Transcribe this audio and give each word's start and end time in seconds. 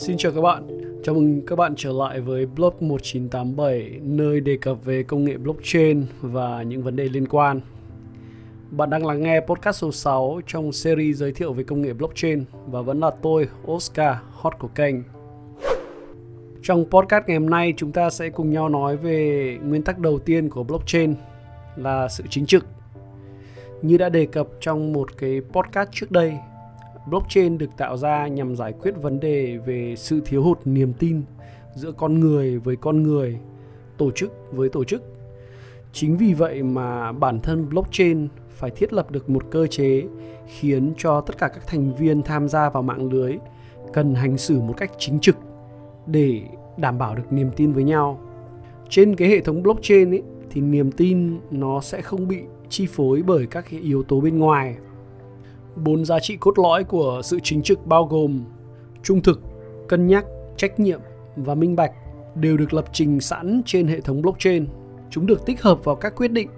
Xin 0.00 0.16
chào 0.16 0.32
các 0.32 0.40
bạn, 0.40 0.68
chào 1.04 1.14
mừng 1.14 1.46
các 1.46 1.56
bạn 1.56 1.74
trở 1.76 1.92
lại 1.92 2.20
với 2.20 2.46
Blog 2.46 2.74
1987 2.80 4.00
nơi 4.02 4.40
đề 4.40 4.56
cập 4.56 4.84
về 4.84 5.02
công 5.02 5.24
nghệ 5.24 5.36
blockchain 5.36 6.06
và 6.20 6.62
những 6.62 6.82
vấn 6.82 6.96
đề 6.96 7.04
liên 7.04 7.28
quan. 7.28 7.60
Bạn 8.70 8.90
đang 8.90 9.06
lắng 9.06 9.22
nghe 9.22 9.40
podcast 9.40 9.76
số 9.78 9.92
6 9.92 10.40
trong 10.46 10.72
series 10.72 11.16
giới 11.16 11.32
thiệu 11.32 11.52
về 11.52 11.64
công 11.64 11.82
nghệ 11.82 11.92
blockchain 11.92 12.44
và 12.66 12.82
vẫn 12.82 13.00
là 13.00 13.10
tôi, 13.10 13.48
Oscar, 13.70 14.16
hot 14.30 14.52
của 14.58 14.68
kênh. 14.68 14.94
Trong 16.62 16.84
podcast 16.90 17.24
ngày 17.26 17.36
hôm 17.38 17.50
nay 17.50 17.74
chúng 17.76 17.92
ta 17.92 18.10
sẽ 18.10 18.28
cùng 18.28 18.50
nhau 18.50 18.68
nói 18.68 18.96
về 18.96 19.58
nguyên 19.64 19.82
tắc 19.82 19.98
đầu 19.98 20.18
tiên 20.18 20.48
của 20.48 20.64
blockchain 20.64 21.14
là 21.76 22.08
sự 22.08 22.24
chính 22.30 22.46
trực. 22.46 22.66
Như 23.82 23.96
đã 23.96 24.08
đề 24.08 24.26
cập 24.26 24.48
trong 24.60 24.92
một 24.92 25.16
cái 25.18 25.40
podcast 25.52 25.88
trước 25.92 26.10
đây 26.10 26.34
blockchain 27.10 27.58
được 27.58 27.70
tạo 27.76 27.96
ra 27.96 28.26
nhằm 28.26 28.56
giải 28.56 28.72
quyết 28.72 28.94
vấn 29.02 29.20
đề 29.20 29.56
về 29.56 29.94
sự 29.96 30.20
thiếu 30.24 30.42
hụt 30.42 30.58
niềm 30.64 30.92
tin 30.92 31.22
giữa 31.74 31.92
con 31.92 32.20
người 32.20 32.58
với 32.58 32.76
con 32.76 33.02
người, 33.02 33.38
tổ 33.96 34.10
chức 34.10 34.32
với 34.52 34.68
tổ 34.68 34.84
chức. 34.84 35.02
Chính 35.92 36.16
vì 36.16 36.34
vậy 36.34 36.62
mà 36.62 37.12
bản 37.12 37.40
thân 37.40 37.68
blockchain 37.68 38.28
phải 38.50 38.70
thiết 38.70 38.92
lập 38.92 39.10
được 39.10 39.30
một 39.30 39.44
cơ 39.50 39.66
chế 39.66 40.02
khiến 40.46 40.92
cho 40.96 41.20
tất 41.20 41.38
cả 41.38 41.48
các 41.48 41.66
thành 41.66 41.94
viên 41.94 42.22
tham 42.22 42.48
gia 42.48 42.70
vào 42.70 42.82
mạng 42.82 43.12
lưới 43.12 43.36
cần 43.92 44.14
hành 44.14 44.38
xử 44.38 44.60
một 44.60 44.74
cách 44.76 44.90
chính 44.98 45.20
trực 45.20 45.36
để 46.06 46.42
đảm 46.76 46.98
bảo 46.98 47.14
được 47.14 47.32
niềm 47.32 47.50
tin 47.56 47.72
với 47.72 47.84
nhau. 47.84 48.20
Trên 48.88 49.16
cái 49.16 49.28
hệ 49.28 49.40
thống 49.40 49.62
blockchain 49.62 50.10
ấy, 50.10 50.22
thì 50.50 50.60
niềm 50.60 50.92
tin 50.92 51.40
nó 51.50 51.80
sẽ 51.80 52.02
không 52.02 52.28
bị 52.28 52.38
chi 52.68 52.86
phối 52.86 53.22
bởi 53.22 53.46
các 53.46 53.64
cái 53.70 53.80
yếu 53.80 54.02
tố 54.02 54.20
bên 54.20 54.38
ngoài. 54.38 54.76
Bốn 55.76 56.04
giá 56.04 56.20
trị 56.20 56.36
cốt 56.36 56.58
lõi 56.58 56.84
của 56.84 57.20
sự 57.24 57.38
chính 57.42 57.62
trực 57.62 57.86
bao 57.86 58.04
gồm 58.04 58.44
trung 59.02 59.22
thực, 59.22 59.40
cân 59.88 60.06
nhắc, 60.06 60.24
trách 60.56 60.80
nhiệm 60.80 61.00
và 61.36 61.54
minh 61.54 61.76
bạch 61.76 61.92
đều 62.34 62.56
được 62.56 62.74
lập 62.74 62.84
trình 62.92 63.20
sẵn 63.20 63.62
trên 63.66 63.86
hệ 63.86 64.00
thống 64.00 64.22
blockchain. 64.22 64.66
Chúng 65.10 65.26
được 65.26 65.46
tích 65.46 65.62
hợp 65.62 65.84
vào 65.84 65.96
các 65.96 66.14
quyết 66.16 66.32
định, 66.32 66.48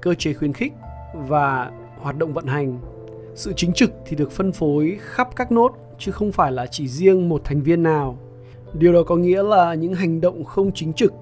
cơ 0.00 0.14
chế 0.14 0.32
khuyến 0.32 0.52
khích 0.52 0.72
và 1.14 1.70
hoạt 1.98 2.18
động 2.18 2.32
vận 2.32 2.46
hành. 2.46 2.78
Sự 3.34 3.52
chính 3.56 3.72
trực 3.72 3.90
thì 4.06 4.16
được 4.16 4.30
phân 4.30 4.52
phối 4.52 4.98
khắp 5.00 5.28
các 5.36 5.52
nốt 5.52 5.72
chứ 5.98 6.12
không 6.12 6.32
phải 6.32 6.52
là 6.52 6.66
chỉ 6.66 6.88
riêng 6.88 7.28
một 7.28 7.40
thành 7.44 7.62
viên 7.62 7.82
nào. 7.82 8.18
Điều 8.72 8.92
đó 8.92 9.02
có 9.02 9.16
nghĩa 9.16 9.42
là 9.42 9.74
những 9.74 9.94
hành 9.94 10.20
động 10.20 10.44
không 10.44 10.72
chính 10.72 10.92
trực 10.92 11.12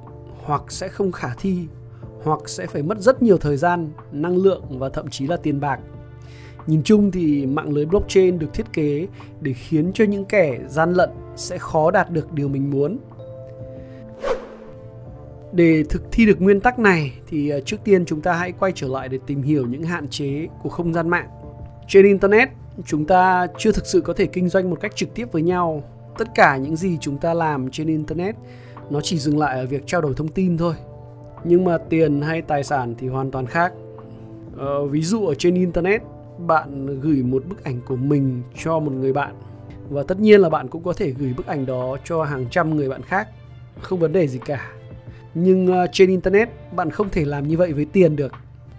hoặc 0.45 0.73
sẽ 0.73 0.89
không 0.89 1.13
khả 1.13 1.29
thi 1.39 1.59
hoặc 2.25 2.49
sẽ 2.49 2.67
phải 2.67 2.83
mất 2.83 2.99
rất 2.99 3.23
nhiều 3.23 3.39
thời 3.39 3.57
gian, 3.57 3.91
năng 4.13 4.37
lượng 4.37 4.63
và 4.79 4.89
thậm 4.89 5.11
chí 5.11 5.27
là 5.27 5.37
tiền 5.37 5.61
bạc 5.61 5.81
Nhìn 6.67 6.83
chung 6.83 7.11
thì 7.11 7.47
mạng 7.47 7.73
lưới 7.73 7.87
blockchain 7.87 8.39
được 8.39 8.55
thiết 8.55 8.73
kế 8.73 9.07
để 9.41 9.53
khiến 9.53 9.91
cho 9.95 10.05
những 10.05 10.25
kẻ 10.25 10.59
gian 10.69 10.93
lận 10.93 11.11
sẽ 11.37 11.59
khó 11.59 11.91
đạt 11.91 12.11
được 12.11 12.33
điều 12.33 12.49
mình 12.49 12.71
muốn. 12.71 12.99
Để 15.53 15.85
thực 15.89 16.03
thi 16.13 16.27
được 16.27 16.41
nguyên 16.43 16.61
tắc 16.61 16.79
này 16.79 17.13
thì 17.29 17.51
à, 17.51 17.59
trước 17.65 17.77
tiên 17.85 18.05
chúng 18.05 18.21
ta 18.21 18.33
hãy 18.33 18.53
quay 18.53 18.73
trở 18.75 18.89
lại 18.89 19.09
để 19.09 19.19
tìm 19.27 19.43
hiểu 19.43 19.67
những 19.67 19.83
hạn 19.83 20.09
chế 20.09 20.49
của 20.63 20.69
không 20.69 20.95
gian 20.95 21.09
mạng. 21.09 21.29
Trên 21.89 22.07
internet, 22.07 22.49
chúng 22.87 23.05
ta 23.05 23.47
chưa 23.59 23.73
thực 23.73 23.87
sự 23.87 24.01
có 24.01 24.13
thể 24.13 24.27
kinh 24.27 24.49
doanh 24.49 24.71
một 24.71 24.81
cách 24.81 24.97
trực 24.97 25.15
tiếp 25.15 25.33
với 25.33 25.43
nhau. 25.43 25.83
Tất 26.19 26.29
cả 26.35 26.57
những 26.57 26.77
gì 26.77 26.99
chúng 27.01 27.19
ta 27.19 27.35
làm 27.35 27.71
trên 27.71 27.87
internet 27.87 28.37
nó 28.91 29.01
chỉ 29.01 29.19
dừng 29.19 29.39
lại 29.39 29.59
ở 29.59 29.67
việc 29.67 29.83
trao 29.87 30.01
đổi 30.01 30.15
thông 30.15 30.29
tin 30.29 30.59
thôi. 30.59 30.75
Nhưng 31.45 31.65
mà 31.65 31.79
tiền 31.79 32.21
hay 32.21 32.43
tài 32.43 32.65
sản 32.65 32.95
thì 32.99 33.09
hoàn 33.09 33.31
toàn 33.31 33.47
khác. 33.47 33.73
Ờ, 34.57 34.87
ví 34.87 35.03
dụ 35.03 35.27
ở 35.27 35.35
trên 35.35 35.55
internet 35.55 36.03
bạn 36.39 37.01
gửi 37.01 37.23
một 37.23 37.43
bức 37.49 37.65
ảnh 37.65 37.81
của 37.87 37.97
mình 37.97 38.43
cho 38.65 38.79
một 38.79 38.93
người 38.93 39.13
bạn. 39.13 39.35
Và 39.91 40.03
tất 40.09 40.21
nhiên 40.21 40.41
là 40.41 40.49
bạn 40.49 40.69
cũng 40.69 40.83
có 40.83 40.93
thể 40.93 41.11
gửi 41.11 41.35
bức 41.37 41.47
ảnh 41.47 41.67
đó 41.67 41.97
cho 42.05 42.25
hàng 42.25 42.47
trăm 42.51 42.77
người 42.77 42.89
bạn 42.89 43.03
khác. 43.03 43.29
Không 43.81 43.99
vấn 43.99 44.13
đề 44.13 44.29
gì 44.29 44.39
cả. 44.45 44.73
Nhưng 45.35 45.73
à, 45.73 45.87
trên 45.93 46.11
internet, 46.11 46.49
bạn 46.73 46.91
không 46.91 47.09
thể 47.11 47.25
làm 47.25 47.49
như 47.49 47.57
vậy 47.57 47.73
với 47.73 47.85
tiền 47.85 48.17
được. 48.17 48.33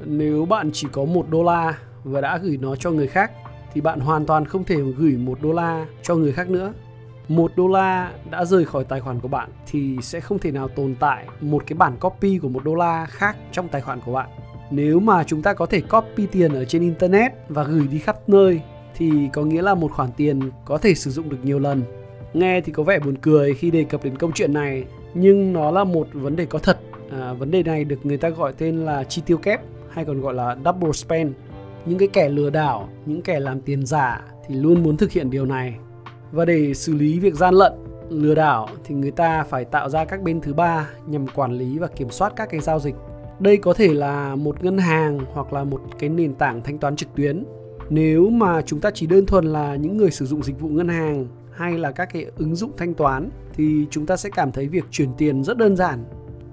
Nếu 0.06 0.46
bạn 0.46 0.70
chỉ 0.74 0.88
có 0.92 1.06
một 1.06 1.26
đô 1.30 1.44
la 1.44 1.78
và 2.04 2.22
đã 2.22 2.38
gửi 2.38 2.58
nó 2.62 2.76
cho 2.76 2.92
người 2.92 3.08
khác, 3.08 3.32
thì 3.74 3.82
bạn 3.82 4.00
hoàn 4.00 4.26
toàn 4.26 4.46
không 4.46 4.64
thể 4.64 4.76
gửi 4.98 5.18
một 5.18 5.38
đô 5.42 5.52
la 5.52 5.86
cho 6.02 6.16
người 6.16 6.32
khác 6.32 6.50
nữa. 6.50 6.74
Một 7.28 7.52
đô 7.56 7.68
la 7.68 8.12
đã 8.32 8.46
rời 8.46 8.66
khỏi 8.66 8.84
tài 8.84 9.00
khoản 9.00 9.20
của 9.20 9.28
bạn 9.28 9.50
thì 9.68 9.98
sẽ 10.02 10.20
không 10.20 10.40
thể 10.40 10.52
nào 10.52 10.68
tồn 10.68 10.96
tại 11.00 11.26
một 11.42 11.64
cái 11.68 11.78
bản 11.78 11.98
copy 12.00 12.38
của 12.38 12.50
một 12.50 12.64
đô 12.64 12.76
la 12.76 13.06
khác 13.06 13.38
trong 13.52 13.68
tài 13.68 13.82
khoản 13.82 14.00
của 14.06 14.14
bạn 14.14 14.30
nếu 14.72 15.00
mà 15.00 15.24
chúng 15.24 15.42
ta 15.42 15.54
có 15.54 15.66
thể 15.66 15.82
copy 15.82 16.26
tiền 16.26 16.54
ở 16.54 16.66
trên 16.66 16.82
internet 16.82 17.32
và 17.50 17.64
gửi 17.64 17.88
đi 17.88 18.00
khắp 18.00 18.30
nơi 18.30 18.62
thì 18.96 19.12
có 19.34 19.44
nghĩa 19.44 19.62
là 19.62 19.76
một 19.76 19.92
khoản 19.92 20.10
tiền 20.18 20.40
có 20.66 20.78
thể 20.78 20.96
sử 20.96 21.12
dụng 21.12 21.30
được 21.30 21.38
nhiều 21.44 21.60
lần. 21.60 21.84
Nghe 22.34 22.62
thì 22.62 22.72
có 22.72 22.84
vẻ 22.84 23.00
buồn 23.00 23.18
cười 23.22 23.54
khi 23.54 23.72
đề 23.72 23.84
cập 23.84 24.04
đến 24.04 24.18
câu 24.18 24.32
chuyện 24.36 24.54
này 24.54 24.84
nhưng 25.14 25.54
nó 25.54 25.72
là 25.72 25.84
một 25.84 26.08
vấn 26.14 26.36
đề 26.36 26.46
có 26.46 26.60
thật. 26.60 26.80
À, 27.12 27.34
vấn 27.34 27.52
đề 27.52 27.64
này 27.64 27.84
được 27.84 28.06
người 28.06 28.18
ta 28.18 28.30
gọi 28.30 28.54
tên 28.58 28.86
là 28.86 29.04
chi 29.04 29.22
tiêu 29.26 29.38
kép 29.38 29.62
hay 29.90 30.06
còn 30.06 30.22
gọi 30.22 30.34
là 30.34 30.58
double 30.66 30.92
spend. 30.92 31.32
Những 31.86 31.98
cái 32.00 32.08
kẻ 32.08 32.30
lừa 32.30 32.50
đảo 32.50 32.90
những 33.06 33.22
kẻ 33.22 33.40
làm 33.40 33.62
tiền 33.62 33.86
giả 33.86 34.22
thì 34.48 34.56
luôn 34.56 34.84
muốn 34.84 34.98
thực 34.98 35.12
hiện 35.12 35.30
điều 35.30 35.46
này. 35.46 35.76
Và 36.32 36.46
để 36.46 36.74
xử 36.74 36.94
lý 36.94 37.20
việc 37.20 37.34
gian 37.34 37.54
lận 37.54 37.74
lừa 38.10 38.36
đảo 38.36 38.70
thì 38.84 38.96
người 38.96 39.12
ta 39.12 39.44
phải 39.44 39.66
tạo 39.66 39.90
ra 39.90 40.06
các 40.06 40.22
bên 40.22 40.42
thứ 40.42 40.54
ba 40.54 40.90
nhằm 41.08 41.28
quản 41.28 41.52
lý 41.52 41.78
và 41.78 41.88
kiểm 41.88 42.10
soát 42.10 42.34
các 42.36 42.50
cái 42.50 42.60
giao 42.60 42.80
dịch 42.80 42.96
đây 43.44 43.58
có 43.58 43.74
thể 43.74 43.94
là 43.94 44.36
một 44.36 44.64
ngân 44.64 44.78
hàng 44.78 45.20
hoặc 45.34 45.54
là 45.54 45.64
một 45.64 45.82
cái 46.00 46.10
nền 46.10 46.34
tảng 46.34 46.62
thanh 46.64 46.78
toán 46.78 46.96
trực 46.96 47.16
tuyến. 47.16 47.44
Nếu 47.90 48.30
mà 48.30 48.62
chúng 48.62 48.80
ta 48.80 48.92
chỉ 48.94 49.08
đơn 49.08 49.26
thuần 49.26 49.46
là 49.46 49.76
những 49.76 49.98
người 49.98 50.12
sử 50.12 50.26
dụng 50.26 50.44
dịch 50.44 50.60
vụ 50.60 50.70
ngân 50.70 50.88
hàng 50.88 51.28
hay 51.52 51.78
là 51.78 51.92
các 51.92 52.10
cái 52.14 52.26
ứng 52.38 52.56
dụng 52.56 52.72
thanh 52.78 52.94
toán 52.94 53.30
thì 53.54 53.86
chúng 53.90 54.06
ta 54.06 54.18
sẽ 54.18 54.30
cảm 54.30 54.52
thấy 54.52 54.68
việc 54.68 54.84
chuyển 54.92 55.10
tiền 55.18 55.44
rất 55.44 55.58
đơn 55.58 55.76
giản. 55.76 56.04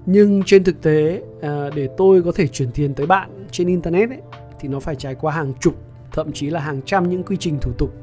Nhưng 0.05 0.43
trên 0.45 0.63
thực 0.63 0.81
tế 0.81 1.21
à, 1.41 1.69
để 1.75 1.89
tôi 1.97 2.23
có 2.23 2.31
thể 2.35 2.47
chuyển 2.47 2.71
tiền 2.71 2.93
tới 2.93 3.07
bạn 3.07 3.47
trên 3.51 3.67
internet 3.67 4.09
ấy, 4.09 4.21
thì 4.59 4.67
nó 4.69 4.79
phải 4.79 4.95
trải 4.95 5.15
qua 5.15 5.33
hàng 5.33 5.53
chục 5.59 5.75
thậm 6.11 6.31
chí 6.31 6.49
là 6.49 6.59
hàng 6.59 6.81
trăm 6.85 7.09
những 7.09 7.23
quy 7.23 7.37
trình 7.37 7.57
thủ 7.61 7.71
tục. 7.77 7.93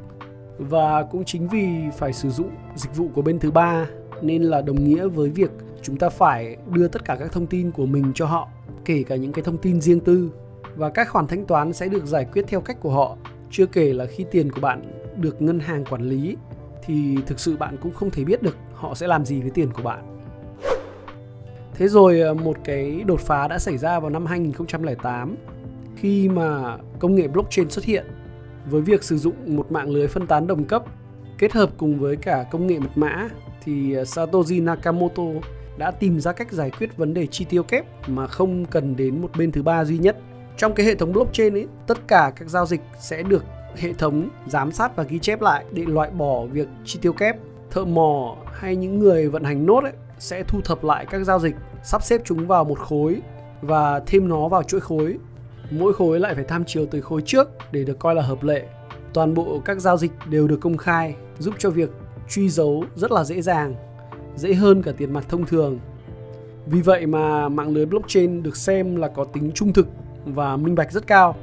Và 0.59 1.03
cũng 1.03 1.25
chính 1.25 1.49
vì 1.49 1.69
phải 1.99 2.13
sử 2.13 2.31
dụng 2.31 2.51
dịch 2.75 2.97
vụ 2.97 3.09
của 3.15 3.23
bên 3.23 3.39
thứ 3.39 3.51
ba 3.51 3.87
nên 4.23 4.43
là 4.43 4.63
đồng 4.63 4.85
nghĩa 4.85 5.07
với 5.09 5.31
việc 5.31 5.51
chúng 5.83 5.97
ta 5.97 6.09
phải 6.09 6.57
đưa 6.73 6.89
tất 6.89 7.05
cả 7.05 7.17
các 7.17 7.33
thông 7.33 7.47
tin 7.47 7.71
của 7.71 7.87
mình 7.87 8.13
cho 8.15 8.27
họ 8.27 8.49
kể 8.89 9.03
cả 9.03 9.17
những 9.17 9.33
cái 9.33 9.43
thông 9.43 9.59
tin 9.59 9.81
riêng 9.81 10.01
tư 10.01 10.31
và 10.77 10.91
các 10.91 11.09
khoản 11.09 11.27
thanh 11.27 11.45
toán 11.47 11.73
sẽ 11.73 11.89
được 11.89 12.07
giải 12.07 12.27
quyết 12.33 12.45
theo 12.49 12.61
cách 12.61 12.77
của 12.81 12.91
họ 12.91 13.17
chưa 13.51 13.67
kể 13.67 13.93
là 13.93 14.07
khi 14.07 14.25
tiền 14.31 14.53
của 14.53 14.61
bạn 14.61 14.83
được 15.17 15.43
ngân 15.43 15.61
hàng 15.61 15.85
quản 15.85 16.03
lý, 16.03 16.37
thì 16.87 17.17
thực 17.27 17.41
sự 17.41 17.57
bạn 17.57 17.77
cũng 17.83 17.93
không 17.93 18.11
thể 18.11 18.25
biết 18.25 18.43
được 18.43 18.57
họ 18.75 18.95
sẽ 18.95 19.07
làm 19.07 19.25
gì 19.25 19.41
với 19.41 19.51
tiền 19.51 19.73
của 19.73 19.83
bạn. 19.83 20.19
Thế 21.75 21.89
rồi 21.89 22.23
à, 22.23 22.33
một 22.33 22.57
cái 22.65 23.03
đột 23.07 23.21
phá 23.21 23.49
đã 23.49 23.59
xảy 23.59 23.79
ra 23.79 24.01
vào 24.01 24.11
năm 24.11 24.27
2008 24.27 25.37
khi 25.97 26.29
mà 26.29 26.77
công 26.99 27.15
nghệ 27.15 27.29
blockchain 27.29 27.71
xuất 27.71 27.85
hiện 27.85 28.07
với 28.71 28.81
việc 28.81 29.05
sử 29.05 29.19
dụng 29.19 29.57
một 29.57 29.73
mạng 29.73 29.91
lưới 29.91 30.09
phân 30.09 30.27
tán 30.27 30.47
đồng 30.47 30.65
cấp 30.65 30.83
kết 31.39 31.53
hợp 31.53 31.71
cùng 31.77 31.99
với 31.99 32.17
cả 32.17 32.47
công 32.51 32.67
nghệ 32.67 32.79
mật 32.79 32.99
mã 32.99 33.29
thì 33.65 33.97
à, 33.97 34.05
Satoshi 34.05 34.61
Nakamoto 34.61 35.23
đã 35.79 35.91
tìm 35.91 36.21
ra 36.21 36.33
cách 36.33 36.53
giải 36.53 36.71
quyết 36.71 36.97
vấn 36.97 37.15
đề 37.15 37.27
chi 37.27 37.45
tiêu 37.45 37.63
kép 37.63 38.09
mà 38.09 38.27
không 38.27 38.65
cần 38.65 38.97
đến 38.97 39.23
một 39.23 39.31
bên 39.39 39.53
thứ 39.53 39.63
ba 39.63 39.85
duy 39.85 39.99
nhất. 39.99 40.17
Trong 40.57 40.75
cái 40.75 40.87
hệ 40.87 40.95
thống 40.95 41.13
blockchain 41.13 41.55
ấy, 41.55 41.67
tất 41.87 42.09
cả 42.09 42.33
các 42.37 42.49
giao 42.49 42.67
dịch 42.67 42.81
sẽ 43.01 43.23
được 43.23 43.45
hệ 43.77 43.93
thống 43.93 44.29
giám 44.47 44.73
sát 44.73 44.97
và 44.97 45.03
ghi 45.03 45.19
chép 45.19 45.41
lại 45.41 45.65
để 45.73 45.85
loại 45.87 46.11
bỏ 46.11 46.47
việc 46.47 46.69
chi 46.85 46.99
tiêu 47.03 47.13
kép. 47.13 47.37
Thợ 47.71 47.85
mò 47.85 48.37
hay 48.53 48.77
những 48.77 48.99
người 48.99 49.29
vận 49.29 49.45
hành 49.45 49.67
nốt 49.67 49.85
ấy, 49.85 49.93
sẽ 50.19 50.43
thu 50.43 50.61
thập 50.61 50.85
lại 50.85 51.07
các 51.11 51.25
giao 51.25 51.39
dịch, 51.39 51.55
sắp 51.83 52.03
xếp 52.03 52.21
chúng 52.25 52.47
vào 52.47 52.65
một 52.65 52.79
khối 52.79 53.23
và 53.63 54.01
thêm 54.07 54.29
nó 54.29 54.49
vào 54.49 54.63
chuỗi 54.63 54.81
khối. 54.81 55.19
Mỗi 55.71 55.93
khối 55.93 56.21
lại 56.21 56.35
phải 56.35 56.45
tham 56.45 56.65
chiếu 56.65 56.87
tới 56.87 57.03
khối 57.03 57.23
trước 57.27 57.49
để 57.73 57.85
được 57.85 57.99
coi 57.99 58.15
là 58.15 58.23
hợp 58.23 58.43
lệ. 58.43 58.67
Toàn 59.15 59.35
bộ 59.35 59.61
các 59.65 59.81
giao 59.81 59.97
dịch 59.97 60.13
đều 60.31 60.49
được 60.49 60.61
công 60.61 60.77
khai, 60.77 61.15
giúp 61.39 61.55
cho 61.59 61.71
việc 61.71 61.91
truy 62.29 62.49
dấu 62.49 62.85
rất 62.95 63.13
là 63.13 63.25
dễ 63.25 63.43
dàng 63.43 63.75
dễ 64.39 64.55
hơn 64.55 64.83
cả 64.83 64.93
tiền 64.97 65.13
mặt 65.13 65.25
thông 65.29 65.47
thường. 65.47 65.79
Vì 66.67 66.81
vậy 66.81 67.07
mà 67.07 67.49
mạng 67.49 67.69
lưới 67.69 67.87
blockchain 67.87 68.43
được 68.43 68.57
xem 68.57 68.97
là 68.97 69.09
có 69.09 69.25
tính 69.25 69.53
trung 69.55 69.73
thực 69.73 69.87
và 70.25 70.57
minh 70.57 70.75
bạch 70.75 70.93
rất 70.93 71.07
cao. 71.07 71.37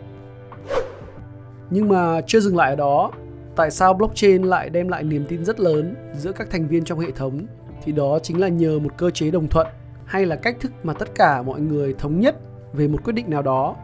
Nhưng 1.69 1.89
mà 1.89 2.21
chưa 2.27 2.39
dừng 2.39 2.57
lại 2.57 2.69
ở 2.69 2.75
đó, 2.75 3.12
tại 3.56 3.71
sao 3.71 3.94
blockchain 3.94 4.44
lại 4.44 4.69
đem 4.69 4.88
lại 4.88 5.03
niềm 5.03 5.25
tin 5.27 5.45
rất 5.45 5.59
lớn 5.59 5.95
giữa 6.18 6.31
các 6.31 6.50
thành 6.51 6.68
viên 6.68 6.83
trong 6.83 7.00
hệ 7.00 7.12
thống 7.12 7.45
thì 7.83 7.92
đó 7.92 8.19
chính 8.24 8.39
là 8.39 8.47
nhờ 8.47 8.80
một 8.80 8.98
cơ 8.98 9.09
chế 9.09 9.31
đồng 9.31 9.48
thuận 9.48 9.68
hay 10.06 10.25
là 10.25 10.36
cách 10.36 10.57
thức 10.59 10.71
mà 10.83 10.94
tất 10.94 11.15
cả 11.15 11.41
mọi 11.41 11.62
người 11.62 11.94
thống 11.94 12.19
nhất 12.19 12.36
về 12.74 12.88
một 12.88 13.03
quyết 13.03 13.13
định 13.13 13.30
nào 13.30 13.41
đó. 13.41 13.75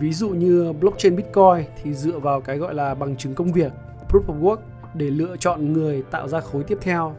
Ví 0.00 0.12
dụ 0.12 0.28
như 0.28 0.72
blockchain 0.72 1.16
Bitcoin 1.16 1.64
thì 1.82 1.94
dựa 1.94 2.18
vào 2.18 2.40
cái 2.40 2.58
gọi 2.58 2.74
là 2.74 2.94
bằng 2.94 3.16
chứng 3.16 3.34
công 3.34 3.52
việc, 3.52 3.72
proof 4.08 4.26
of 4.26 4.40
work 4.40 4.56
để 4.94 5.10
lựa 5.10 5.36
chọn 5.36 5.72
người 5.72 6.02
tạo 6.10 6.28
ra 6.28 6.40
khối 6.40 6.62
tiếp 6.62 6.78
theo 6.80 7.14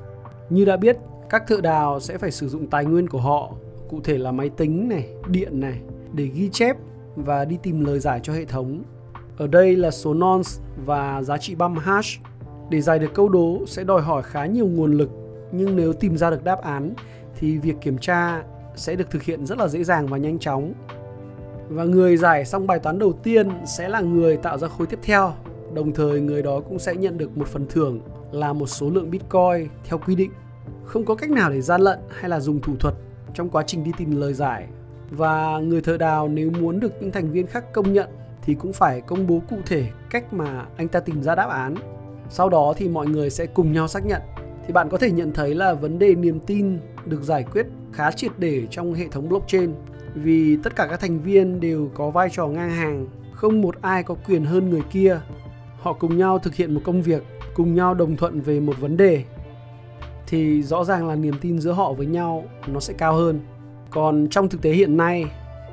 như 0.52 0.66
đã 0.66 0.78
biết, 0.78 0.98
các 1.30 1.44
thợ 1.48 1.62
đào 1.62 2.00
sẽ 2.00 2.18
phải 2.18 2.32
sử 2.32 2.48
dụng 2.48 2.68
tài 2.68 2.86
nguyên 2.86 3.10
của 3.10 3.20
họ, 3.20 3.52
cụ 3.90 4.00
thể 4.04 4.18
là 4.18 4.32
máy 4.32 4.50
tính 4.50 4.90
này, 4.90 5.10
điện 5.28 5.60
này 5.60 5.82
để 6.14 6.26
ghi 6.26 6.50
chép 6.50 6.78
và 7.16 7.46
đi 7.46 7.58
tìm 7.64 7.86
lời 7.86 8.00
giải 8.00 8.20
cho 8.24 8.34
hệ 8.34 8.46
thống. 8.46 8.84
Ở 9.38 9.48
đây 9.48 9.76
là 9.76 9.92
số 9.92 10.14
nonce 10.14 10.50
và 10.86 11.22
giá 11.24 11.38
trị 11.38 11.56
băm 11.56 11.76
hash. 11.76 12.22
Để 12.70 12.82
giải 12.82 13.00
được 13.00 13.14
câu 13.14 13.30
đố 13.30 13.66
sẽ 13.68 13.84
đòi 13.84 14.02
hỏi 14.02 14.24
khá 14.24 14.46
nhiều 14.46 14.68
nguồn 14.68 14.98
lực, 14.98 15.10
nhưng 15.52 15.76
nếu 15.76 15.94
tìm 15.94 16.18
ra 16.18 16.30
được 16.30 16.44
đáp 16.44 16.62
án 16.62 16.94
thì 17.40 17.58
việc 17.58 17.76
kiểm 17.82 17.98
tra 17.98 18.44
sẽ 18.76 18.96
được 18.96 19.12
thực 19.12 19.24
hiện 19.24 19.46
rất 19.46 19.58
là 19.58 19.68
dễ 19.68 19.84
dàng 19.84 20.08
và 20.08 20.18
nhanh 20.18 20.40
chóng. 20.40 20.74
Và 21.70 21.84
người 21.84 22.18
giải 22.18 22.46
xong 22.46 22.68
bài 22.68 22.80
toán 22.80 23.00
đầu 23.00 23.14
tiên 23.14 23.50
sẽ 23.66 23.90
là 23.90 24.02
người 24.02 24.38
tạo 24.38 24.58
ra 24.58 24.68
khối 24.68 24.88
tiếp 24.88 25.00
theo. 25.04 25.34
Đồng 25.74 25.94
thời 25.94 26.22
người 26.22 26.42
đó 26.42 26.60
cũng 26.60 26.80
sẽ 26.80 26.96
nhận 26.96 27.18
được 27.18 27.38
một 27.38 27.48
phần 27.48 27.66
thưởng 27.70 28.02
là 28.32 28.54
một 28.54 28.68
số 28.68 28.90
lượng 28.90 29.12
Bitcoin 29.12 29.68
theo 29.84 30.00
quy 30.06 30.16
định. 30.16 30.32
Không 30.84 31.06
có 31.06 31.16
cách 31.16 31.30
nào 31.30 31.50
để 31.50 31.62
gian 31.62 31.82
lận 31.82 32.00
hay 32.10 32.30
là 32.30 32.40
dùng 32.40 32.62
thủ 32.62 32.76
thuật 32.80 32.94
trong 33.34 33.50
quá 33.50 33.64
trình 33.68 33.84
đi 33.84 33.92
tìm 33.98 34.22
lời 34.22 34.34
giải. 34.34 34.68
Và 35.12 35.60
người 35.60 35.82
thợ 35.82 35.98
đào 35.98 36.28
nếu 36.28 36.52
muốn 36.52 36.80
được 36.80 36.94
những 37.02 37.12
thành 37.12 37.32
viên 37.32 37.48
khác 37.48 37.74
công 37.74 37.94
nhận 37.94 38.10
thì 38.42 38.54
cũng 38.54 38.74
phải 38.74 39.02
công 39.02 39.28
bố 39.28 39.42
cụ 39.50 39.58
thể 39.66 39.86
cách 40.10 40.34
mà 40.34 40.66
anh 40.78 40.88
ta 40.88 41.00
tìm 41.00 41.24
ra 41.24 41.36
đáp 41.36 41.50
án. 41.50 41.76
Sau 42.30 42.50
đó 42.50 42.74
thì 42.78 42.90
mọi 42.90 43.08
người 43.08 43.30
sẽ 43.30 43.46
cùng 43.46 43.74
nhau 43.74 43.88
xác 43.88 44.06
nhận. 44.06 44.22
Thì 44.68 44.74
bạn 44.74 44.90
có 44.90 44.98
thể 44.98 45.12
nhận 45.12 45.34
thấy 45.34 45.56
là 45.56 45.74
vấn 45.74 46.00
đề 46.00 46.16
niềm 46.16 46.40
tin 46.40 46.80
được 47.06 47.24
giải 47.24 47.46
quyết 47.52 47.68
khá 47.92 48.12
triệt 48.12 48.32
để 48.38 48.68
trong 48.70 48.94
hệ 48.94 49.08
thống 49.08 49.30
blockchain 49.30 49.74
vì 50.16 50.58
tất 50.64 50.76
cả 50.76 50.88
các 50.90 51.00
thành 51.00 51.20
viên 51.20 51.60
đều 51.60 51.90
có 51.94 52.10
vai 52.10 52.30
trò 52.32 52.48
ngang 52.48 52.70
hàng, 52.70 53.08
không 53.34 53.62
một 53.62 53.82
ai 53.82 54.04
có 54.04 54.16
quyền 54.28 54.46
hơn 54.46 54.70
người 54.70 54.82
kia. 54.92 55.20
Họ 55.82 55.94
cùng 55.94 56.18
nhau 56.18 56.40
thực 56.40 56.56
hiện 56.56 56.74
một 56.74 56.82
công 56.84 57.02
việc, 57.02 57.24
cùng 57.54 57.76
nhau 57.76 57.94
đồng 57.94 58.18
thuận 58.18 58.42
về 58.42 58.60
một 58.60 58.80
vấn 58.80 58.98
đề 58.98 59.24
thì 60.28 60.64
rõ 60.64 60.84
ràng 60.84 61.08
là 61.08 61.16
niềm 61.16 61.34
tin 61.42 61.60
giữa 61.60 61.72
họ 61.72 61.94
với 61.94 62.06
nhau 62.06 62.46
nó 62.68 62.80
sẽ 62.80 62.94
cao 62.94 63.14
hơn. 63.14 63.40
Còn 63.90 64.28
trong 64.30 64.50
thực 64.50 64.62
tế 64.62 64.72
hiện 64.72 64.98
nay, 64.98 65.26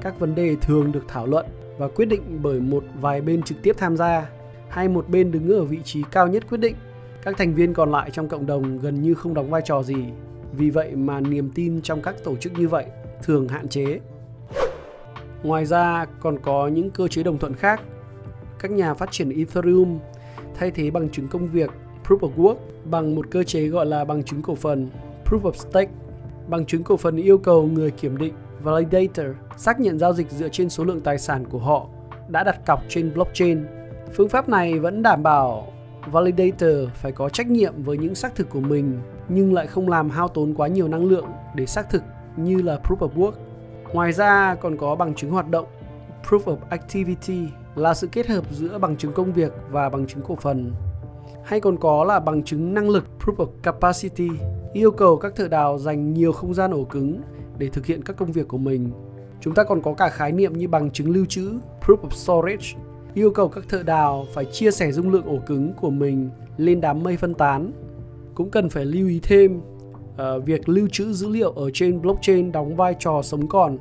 các 0.03 0.21
vấn 0.21 0.35
đề 0.35 0.57
thường 0.61 0.93
được 0.93 1.05
thảo 1.09 1.27
luận 1.27 1.47
và 1.79 1.89
quyết 1.89 2.07
định 2.07 2.23
bởi 2.43 2.61
một 2.61 2.85
vài 3.01 3.21
bên 3.21 3.43
trực 3.43 3.63
tiếp 3.63 3.77
tham 3.79 3.97
gia 3.97 4.29
hay 4.69 4.89
một 4.89 5.09
bên 5.09 5.33
đứng 5.33 5.49
ở 5.49 5.65
vị 5.65 5.79
trí 5.85 6.03
cao 6.11 6.29
nhất 6.29 6.45
quyết 6.49 6.59
định. 6.59 6.75
Các 7.23 7.37
thành 7.39 7.55
viên 7.55 7.75
còn 7.75 7.93
lại 7.93 8.11
trong 8.11 8.29
cộng 8.29 8.47
đồng 8.47 8.79
gần 8.79 9.03
như 9.03 9.15
không 9.15 9.35
đóng 9.35 9.51
vai 9.51 9.63
trò 9.65 9.83
gì. 9.83 10.05
Vì 10.53 10.71
vậy 10.71 10.97
mà 10.97 11.21
niềm 11.21 11.51
tin 11.55 11.83
trong 11.83 12.03
các 12.03 12.25
tổ 12.25 12.37
chức 12.37 12.53
như 12.53 12.69
vậy 12.69 12.85
thường 13.23 13.49
hạn 13.49 13.69
chế. 13.69 14.01
Ngoài 15.43 15.67
ra 15.67 16.07
còn 16.21 16.39
có 16.39 16.69
những 16.69 16.91
cơ 16.91 17.09
chế 17.09 17.23
đồng 17.23 17.39
thuận 17.39 17.55
khác. 17.55 17.81
Các 18.59 18.71
nhà 18.71 18.95
phát 18.95 19.11
triển 19.11 19.31
Ethereum 19.31 19.99
thay 20.55 20.71
thế 20.71 20.91
bằng 20.91 21.09
chứng 21.09 21.29
công 21.29 21.47
việc 21.47 21.71
Proof 22.05 22.19
of 22.19 22.31
Work 22.37 22.57
bằng 22.85 23.15
một 23.15 23.27
cơ 23.31 23.43
chế 23.43 23.67
gọi 23.67 23.87
là 23.87 24.05
bằng 24.05 24.23
chứng 24.23 24.43
cổ 24.43 24.55
phần 24.55 24.89
Proof 25.25 25.41
of 25.41 25.53
Stake. 25.53 25.91
Bằng 26.49 26.67
chứng 26.67 26.83
cổ 26.83 26.97
phần 26.97 27.17
yêu 27.17 27.39
cầu 27.39 27.67
người 27.67 27.91
kiểm 27.91 28.19
định 28.19 28.35
Validator 28.61 29.27
xác 29.57 29.81
nhận 29.81 29.99
giao 29.99 30.13
dịch 30.13 30.31
dựa 30.31 30.49
trên 30.49 30.71
số 30.71 30.85
lượng 30.85 31.01
tài 31.01 31.19
sản 31.19 31.45
của 31.51 31.59
họ 31.59 31.87
đã 32.29 32.45
đặt 32.45 32.67
cọc 32.67 32.83
trên 32.89 33.15
blockchain. 33.15 33.67
Phương 34.15 34.29
pháp 34.29 34.49
này 34.49 34.79
vẫn 34.79 35.03
đảm 35.03 35.23
bảo 35.23 35.73
Validator 36.07 36.89
phải 36.95 37.13
có 37.13 37.29
trách 37.29 37.47
nhiệm 37.47 37.83
với 37.83 37.99
những 37.99 38.15
xác 38.15 38.35
thực 38.35 38.51
của 38.51 38.61
mình, 38.61 39.01
nhưng 39.29 39.55
lại 39.55 39.67
không 39.67 39.89
làm 39.89 40.11
hao 40.11 40.29
tốn 40.29 40.55
quá 40.55 40.69
nhiều 40.69 40.89
năng 40.89 41.05
lượng 41.05 41.27
để 41.55 41.67
xác 41.67 41.91
thực 41.91 42.03
như 42.37 42.63
là 42.63 42.81
Proof 42.85 43.09
of 43.09 43.11
Work. 43.15 43.33
Ngoài 43.93 44.13
ra 44.13 44.55
còn 44.55 44.77
có 44.77 44.95
bằng 44.95 45.15
chứng 45.15 45.31
hoạt 45.31 45.51
động, 45.51 45.67
Proof 46.29 46.41
of 46.41 46.57
Activity 46.69 47.47
là 47.79 47.95
sự 47.95 48.07
kết 48.13 48.27
hợp 48.27 48.45
giữa 48.51 48.79
bằng 48.79 48.97
chứng 48.97 49.13
công 49.13 49.33
việc 49.33 49.53
và 49.71 49.89
bằng 49.89 50.07
chứng 50.07 50.23
cổ 50.29 50.37
phần. 50.37 50.73
Hay 51.45 51.61
còn 51.61 51.77
có 51.77 52.05
là 52.05 52.21
bằng 52.21 52.43
chứng 52.43 52.75
năng 52.75 52.91
lực 52.91 53.05
Proof 53.21 53.35
of 53.35 53.49
Capacity 53.63 54.29
yêu 54.73 54.91
cầu 54.91 55.17
các 55.17 55.37
thợ 55.37 55.49
đào 55.49 55.79
dành 55.79 56.15
nhiều 56.15 56.33
không 56.33 56.55
gian 56.55 56.71
ổ 56.71 56.85
cứng 56.85 57.21
để 57.59 57.69
thực 57.69 57.87
hiện 57.87 58.03
các 58.03 58.17
công 58.17 58.33
việc 58.33 58.49
của 58.49 58.59
mình. 58.59 58.91
Chúng 59.41 59.55
ta 59.55 59.65
còn 59.65 59.83
có 59.83 59.95
cả 59.95 60.09
khái 60.09 60.33
niệm 60.33 60.59
như 60.59 60.69
bằng 60.69 60.91
chứng 60.91 61.11
lưu 61.11 61.25
trữ 61.25 61.59
Proof 61.81 61.97
of 61.97 62.11
Storage 62.11 62.67
yêu 63.15 63.31
cầu 63.31 63.49
các 63.49 63.65
thợ 63.69 63.83
đào 63.83 64.27
phải 64.35 64.45
chia 64.45 64.71
sẻ 64.71 64.93
dung 64.93 65.11
lượng 65.11 65.27
ổ 65.27 65.39
cứng 65.47 65.73
của 65.81 65.91
mình 65.91 66.31
lên 66.57 66.81
đám 66.81 67.03
mây 67.03 67.17
phân 67.17 67.35
tán. 67.35 67.73
Cũng 68.35 68.51
cần 68.51 68.69
phải 68.69 68.85
lưu 68.85 69.09
ý 69.09 69.21
thêm 69.23 69.61
uh, 70.13 70.45
việc 70.45 70.69
lưu 70.69 70.89
trữ 70.93 71.13
dữ 71.13 71.29
liệu 71.29 71.51
ở 71.51 71.71
trên 71.75 72.03
blockchain 72.03 72.53
đóng 72.53 72.77
vai 72.77 72.95
trò 72.99 73.23
sống 73.23 73.49
còn. 73.49 73.79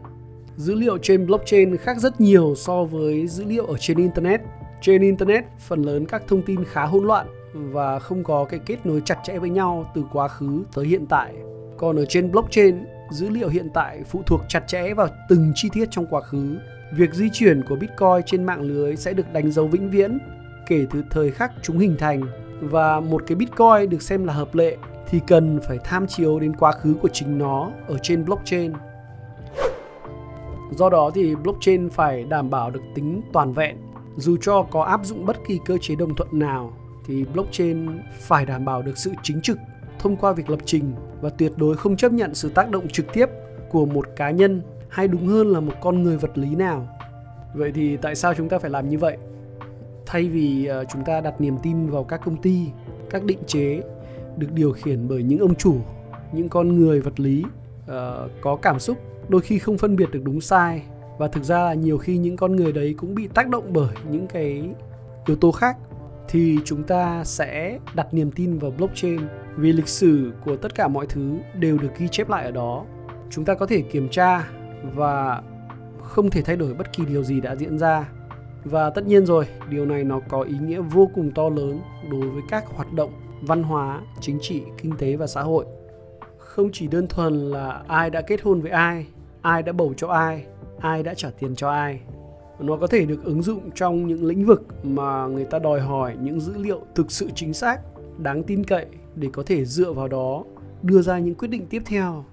Dữ 0.58 0.76
liệu 0.76 0.98
trên 0.98 1.26
blockchain 1.26 1.78
khác 1.78 1.98
rất 1.98 2.22
nhiều 2.22 2.56
so 2.56 2.84
với 2.84 3.28
dữ 3.28 3.44
liệu 3.46 3.66
ở 3.66 3.78
trên 3.78 3.98
internet. 3.98 4.42
Trên 4.82 5.02
internet, 5.02 5.46
phần 5.60 5.82
lớn 5.82 6.06
các 6.06 6.24
thông 6.28 6.42
tin 6.42 6.64
khá 6.66 6.86
hỗn 6.86 7.06
loạn 7.06 7.28
và 7.54 8.00
không 8.00 8.24
có 8.24 8.46
cái 8.46 8.60
kết 8.66 8.86
nối 8.86 9.02
chặt 9.06 9.18
chẽ 9.24 9.40
với 9.40 9.50
nhau 9.50 9.92
từ 9.96 10.04
quá 10.14 10.28
khứ 10.28 10.64
tới 10.74 10.86
hiện 10.86 11.06
tại. 11.06 11.34
Còn 11.78 11.96
ở 11.96 12.06
trên 12.06 12.32
blockchain, 12.32 12.76
dữ 13.12 13.30
liệu 13.30 13.50
hiện 13.50 13.70
tại 13.74 14.04
phụ 14.04 14.22
thuộc 14.26 14.42
chặt 14.48 14.64
chẽ 14.68 14.94
vào 14.94 15.08
từng 15.30 15.52
chi 15.56 15.70
tiết 15.74 15.88
trong 15.92 16.06
quá 16.10 16.22
khứ. 16.22 16.58
Việc 16.94 17.14
di 17.14 17.30
chuyển 17.34 17.64
của 17.64 17.76
Bitcoin 17.76 18.24
trên 18.26 18.44
mạng 18.44 18.62
lưới 18.62 18.96
sẽ 18.96 19.14
được 19.14 19.34
đánh 19.34 19.52
dấu 19.52 19.68
vĩnh 19.68 19.90
viễn 19.90 20.20
kể 20.68 20.86
từ 20.92 21.04
thời 21.10 21.32
khắc 21.32 21.52
chúng 21.62 21.80
hình 21.80 21.96
thành 22.00 22.22
và 22.62 23.00
một 23.00 23.24
cái 23.28 23.36
Bitcoin 23.36 23.90
được 23.90 24.02
xem 24.02 24.26
là 24.26 24.34
hợp 24.34 24.56
lệ 24.56 24.78
thì 25.10 25.20
cần 25.28 25.60
phải 25.68 25.78
tham 25.84 26.08
chiếu 26.08 26.40
đến 26.40 26.56
quá 26.56 26.72
khứ 26.72 26.96
của 27.02 27.10
chính 27.14 27.38
nó 27.38 27.72
ở 27.88 27.98
trên 28.02 28.26
blockchain. 28.26 28.74
Do 30.72 30.90
đó 30.90 31.12
thì 31.14 31.36
blockchain 31.36 31.90
phải 31.90 32.24
đảm 32.24 32.50
bảo 32.50 32.72
được 32.72 32.84
tính 32.96 33.22
toàn 33.34 33.54
vẹn. 33.54 33.78
Dù 34.16 34.38
cho 34.42 34.64
có 34.72 34.84
áp 34.84 35.06
dụng 35.06 35.26
bất 35.26 35.38
kỳ 35.48 35.60
cơ 35.66 35.78
chế 35.82 35.96
đồng 35.96 36.16
thuận 36.16 36.40
nào 36.40 36.74
thì 37.06 37.26
blockchain 37.34 37.88
phải 38.20 38.46
đảm 38.46 38.66
bảo 38.66 38.82
được 38.82 38.98
sự 38.98 39.12
chính 39.24 39.42
trực 39.42 39.58
thông 40.00 40.18
qua 40.18 40.32
việc 40.32 40.50
lập 40.50 40.60
trình 40.66 40.94
và 41.22 41.30
tuyệt 41.30 41.52
đối 41.56 41.78
không 41.78 41.98
chấp 41.98 42.12
nhận 42.12 42.36
sự 42.36 42.50
tác 42.50 42.70
động 42.70 42.88
trực 42.88 43.06
tiếp 43.14 43.30
của 43.70 43.86
một 43.86 44.06
cá 44.16 44.32
nhân 44.32 44.62
hay 44.90 45.08
đúng 45.08 45.28
hơn 45.28 45.48
là 45.48 45.60
một 45.60 45.74
con 45.82 46.04
người 46.04 46.18
vật 46.18 46.38
lý 46.38 46.56
nào. 46.56 46.88
Vậy 47.54 47.72
thì 47.72 47.98
tại 47.98 48.16
sao 48.16 48.34
chúng 48.34 48.50
ta 48.50 48.60
phải 48.60 48.70
làm 48.70 48.90
như 48.90 48.98
vậy? 48.98 49.18
Thay 50.06 50.28
vì 50.30 50.66
ờ, 50.66 50.86
chúng 50.86 51.04
ta 51.04 51.22
đặt 51.22 51.42
niềm 51.42 51.58
tin 51.64 51.90
vào 51.90 52.04
các 52.04 52.22
công 52.26 52.42
ty, 52.42 52.66
các 53.10 53.24
định 53.24 53.40
chế 53.48 53.82
được 54.38 54.48
điều 54.54 54.72
khiển 54.72 55.08
bởi 55.08 55.24
những 55.24 55.40
ông 55.40 55.56
chủ, 55.56 55.76
những 56.34 56.50
con 56.50 56.76
người 56.76 57.02
vật 57.02 57.20
lý 57.20 57.44
uh, 57.44 57.92
có 58.42 58.56
cảm 58.56 58.80
xúc, 58.80 58.98
đôi 59.30 59.42
khi 59.42 59.60
không 59.60 59.78
phân 59.78 59.96
biệt 59.96 60.12
được 60.12 60.22
đúng 60.24 60.42
sai 60.42 60.84
và 61.18 61.28
thực 61.28 61.44
ra 61.44 61.64
là 61.64 61.74
nhiều 61.74 61.98
khi 61.98 62.18
những 62.18 62.36
con 62.36 62.56
người 62.56 62.72
đấy 62.72 62.96
cũng 62.98 63.16
bị 63.16 63.28
tác 63.34 63.48
động 63.48 63.74
bởi 63.74 63.96
những 64.12 64.28
cái 64.28 64.70
yếu 65.28 65.38
tố 65.38 65.52
khác 65.52 65.78
thì 66.28 66.58
chúng 66.66 66.84
ta 66.84 67.24
sẽ 67.24 67.80
đặt 67.96 68.14
niềm 68.14 68.32
tin 68.32 68.60
vào 68.60 68.72
blockchain 68.72 69.20
vì 69.56 69.74
lịch 69.74 69.88
sử 69.88 70.32
của 70.46 70.56
tất 70.56 70.76
cả 70.76 70.88
mọi 70.88 71.06
thứ 71.10 71.38
đều 71.60 71.78
được 71.78 71.90
ghi 71.98 72.08
chép 72.08 72.30
lại 72.30 72.46
ở 72.46 72.52
đó. 72.52 72.86
Chúng 73.30 73.46
ta 73.46 73.54
có 73.54 73.66
thể 73.66 73.82
kiểm 73.82 74.10
tra 74.10 74.50
và 74.96 75.42
không 76.02 76.30
thể 76.30 76.42
thay 76.42 76.56
đổi 76.56 76.74
bất 76.74 76.94
kỳ 76.94 77.06
điều 77.06 77.24
gì 77.24 77.42
đã 77.42 77.56
diễn 77.56 77.78
ra. 77.78 78.10
Và 78.64 78.90
tất 78.90 79.08
nhiên 79.08 79.26
rồi, 79.26 79.48
điều 79.70 79.86
này 79.86 80.04
nó 80.04 80.20
có 80.30 80.42
ý 80.42 80.56
nghĩa 80.62 80.82
vô 80.82 81.10
cùng 81.16 81.32
to 81.32 81.50
lớn 81.50 81.80
đối 82.12 82.30
với 82.30 82.42
các 82.50 82.64
hoạt 82.68 82.94
động 82.94 83.12
văn 83.42 83.64
hóa, 83.64 84.02
chính 84.22 84.38
trị, 84.42 84.62
kinh 84.78 84.98
tế 84.98 85.16
và 85.16 85.28
xã 85.28 85.42
hội. 85.42 85.66
Không 86.58 86.70
chỉ 86.74 86.88
đơn 86.88 87.08
thuần 87.08 87.52
là 87.52 87.84
ai 87.88 88.10
đã 88.10 88.22
kết 88.22 88.42
hôn 88.42 88.62
với 88.62 88.72
ai, 88.72 89.06
ai 89.42 89.64
đã 89.64 89.72
bầu 89.72 89.94
cho 89.98 90.08
ai, 90.08 90.46
ai 90.80 91.04
đã 91.04 91.14
trả 91.14 91.30
tiền 91.40 91.56
cho 91.56 91.70
ai. 91.70 92.00
Nó 92.60 92.78
có 92.78 92.88
thể 92.88 93.06
được 93.06 93.24
ứng 93.24 93.42
dụng 93.42 93.72
trong 93.76 94.08
những 94.08 94.26
lĩnh 94.26 94.46
vực 94.46 94.64
mà 94.84 95.28
người 95.28 95.46
ta 95.46 95.60
đòi 95.60 95.80
hỏi 95.80 96.16
những 96.22 96.40
dữ 96.40 96.54
liệu 96.58 96.82
thực 96.96 97.12
sự 97.12 97.30
chính 97.36 97.54
xác 97.54 97.80
đáng 98.18 98.44
tin 98.44 98.64
cậy 98.64 98.86
để 99.16 99.30
có 99.34 99.44
thể 99.46 99.66
dựa 99.66 99.94
vào 99.94 100.08
đó 100.08 100.44
đưa 100.82 101.02
ra 101.02 101.20
những 101.20 101.36
quyết 101.36 101.48
định 101.48 101.66
tiếp 101.70 101.82
theo. 101.86 102.26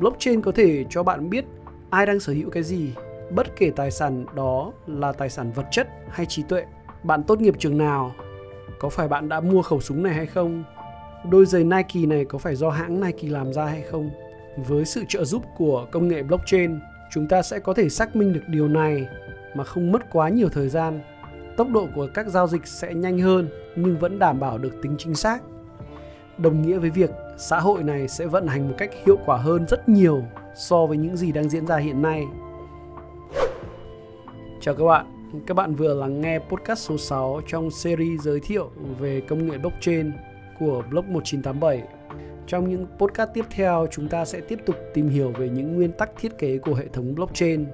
Blockchain 0.00 0.42
có 0.42 0.52
thể 0.52 0.84
cho 0.90 1.02
bạn 1.02 1.30
biết 1.30 1.44
ai 1.90 2.06
đang 2.06 2.20
sở 2.20 2.32
hữu 2.32 2.50
cái 2.50 2.62
gì 2.62 2.90
bất 3.30 3.56
kể 3.56 3.70
tài 3.76 3.90
sản 3.90 4.26
đó 4.34 4.72
là 4.86 5.12
tài 5.12 5.30
sản 5.30 5.52
vật 5.52 5.66
chất 5.70 5.88
hay 6.10 6.26
trí 6.26 6.42
tuệ. 6.42 6.64
Bạn 7.02 7.22
tốt 7.22 7.40
nghiệp 7.40 7.54
trường 7.58 7.78
nào 7.78 8.12
có 8.80 8.88
phải 8.88 9.08
bạn 9.08 9.28
đã 9.28 9.40
mua 9.40 9.62
khẩu 9.62 9.80
súng 9.80 10.02
này 10.02 10.14
hay 10.14 10.26
không? 10.26 10.64
Đôi 11.30 11.46
giày 11.46 11.64
nike 11.64 12.06
này 12.06 12.24
có 12.24 12.38
phải 12.38 12.56
do 12.56 12.70
hãng 12.70 13.00
nike 13.00 13.28
làm 13.28 13.52
ra 13.52 13.64
hay 13.64 13.82
không 13.82 14.10
với 14.56 14.84
sự 14.84 15.04
trợ 15.08 15.24
giúp 15.24 15.42
của 15.56 15.86
công 15.90 16.08
nghệ 16.08 16.22
blockchain 16.22 16.78
chúng 17.10 17.26
ta 17.26 17.42
sẽ 17.42 17.58
có 17.58 17.74
thể 17.74 17.88
xác 17.88 18.16
minh 18.16 18.32
được 18.32 18.42
điều 18.46 18.68
này 18.68 19.06
mà 19.54 19.64
không 19.64 19.92
mất 19.92 20.10
quá 20.12 20.28
nhiều 20.28 20.48
thời 20.48 20.68
gian. 20.68 21.00
Tốc 21.56 21.68
độ 21.70 21.88
của 21.94 22.08
các 22.14 22.26
giao 22.26 22.46
dịch 22.46 22.66
sẽ 22.66 22.94
nhanh 22.94 23.18
hơn 23.18 23.48
nhưng 23.76 23.98
vẫn 23.98 24.18
đảm 24.18 24.40
bảo 24.40 24.58
được 24.58 24.82
tính 24.82 24.94
chính 24.98 25.14
xác. 25.14 25.42
Đồng 26.38 26.62
nghĩa 26.62 26.78
với 26.78 26.90
việc 26.90 27.10
xã 27.38 27.60
hội 27.60 27.82
này 27.82 28.08
sẽ 28.08 28.26
vận 28.26 28.46
hành 28.46 28.68
một 28.68 28.74
cách 28.78 28.90
hiệu 29.06 29.18
quả 29.26 29.36
hơn 29.36 29.66
rất 29.68 29.88
nhiều 29.88 30.22
so 30.56 30.86
với 30.86 30.96
những 30.96 31.16
gì 31.16 31.32
đang 31.32 31.48
diễn 31.48 31.66
ra 31.66 31.76
hiện 31.76 32.02
nay. 32.02 32.24
Chào 34.60 34.74
các 34.74 34.84
bạn, 34.84 35.06
các 35.46 35.54
bạn 35.54 35.74
vừa 35.74 35.94
lắng 35.94 36.20
nghe 36.20 36.38
podcast 36.38 36.78
số 36.88 36.98
6 36.98 37.40
trong 37.46 37.70
series 37.70 38.20
giới 38.20 38.40
thiệu 38.40 38.70
về 38.98 39.20
công 39.28 39.50
nghệ 39.50 39.58
blockchain 39.58 40.12
của 40.58 40.82
blog 40.90 41.12
1987. 41.12 41.82
Trong 42.46 42.68
những 42.68 42.86
podcast 42.98 43.30
tiếp 43.34 43.44
theo, 43.50 43.86
chúng 43.90 44.08
ta 44.08 44.24
sẽ 44.24 44.40
tiếp 44.40 44.58
tục 44.66 44.76
tìm 44.94 45.08
hiểu 45.08 45.32
về 45.38 45.48
những 45.48 45.74
nguyên 45.74 45.92
tắc 45.92 46.10
thiết 46.16 46.38
kế 46.38 46.58
của 46.58 46.74
hệ 46.74 46.84
thống 46.92 47.14
blockchain 47.14 47.66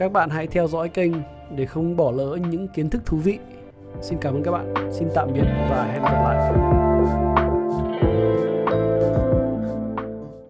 các 0.00 0.12
bạn 0.12 0.30
hãy 0.30 0.46
theo 0.46 0.68
dõi 0.68 0.88
kênh 0.88 1.12
để 1.56 1.66
không 1.66 1.96
bỏ 1.96 2.10
lỡ 2.10 2.38
những 2.50 2.68
kiến 2.68 2.90
thức 2.90 3.02
thú 3.06 3.16
vị. 3.16 3.38
Xin 4.00 4.18
cảm 4.20 4.34
ơn 4.34 4.42
các 4.42 4.50
bạn. 4.50 4.74
Xin 4.92 5.08
tạm 5.14 5.32
biệt 5.34 5.44
và 5.70 5.84
hẹn 5.92 6.02
gặp 6.02 6.12
lại. 6.12 6.79